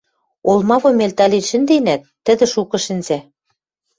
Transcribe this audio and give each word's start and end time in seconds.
Олмавум 0.49 0.97
элтӓлен 1.05 1.43
шӹнденӓт, 1.49 2.01
тӹдӹ 2.25 2.45
шукы 2.53 2.77
шӹнзӓ. 2.85 3.19